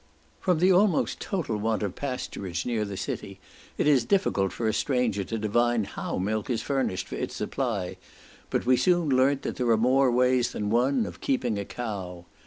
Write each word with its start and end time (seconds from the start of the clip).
From 0.39 0.57
the 0.57 0.71
almost 0.71 1.19
total 1.19 1.57
want 1.57 1.83
of 1.83 1.93
pasturage 1.93 2.65
near 2.65 2.85
the 2.85 2.97
city, 2.97 3.39
it 3.77 3.85
is 3.85 4.03
difficult 4.03 4.51
for 4.51 4.67
a 4.67 4.73
stranger 4.73 5.23
to 5.25 5.37
divine 5.37 5.83
how 5.83 6.17
milk 6.17 6.49
is 6.49 6.63
furnished 6.63 7.07
for 7.07 7.17
its 7.17 7.35
supply, 7.35 7.97
but 8.49 8.65
we 8.65 8.77
soon 8.77 9.09
learnt 9.09 9.43
that 9.43 9.57
there 9.57 9.69
are 9.69 9.77
more 9.77 10.11
ways 10.11 10.53
than 10.53 10.71
one 10.71 11.05
of 11.05 11.21
keeping 11.21 11.59
a 11.59 11.65
cow. 11.65 12.25